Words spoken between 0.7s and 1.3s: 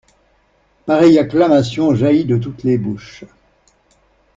Pareille